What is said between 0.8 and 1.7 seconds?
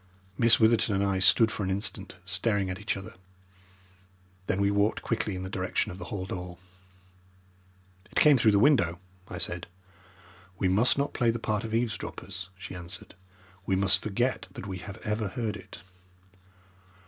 and I stood for an